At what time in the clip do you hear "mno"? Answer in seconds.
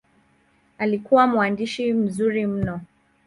2.45-2.81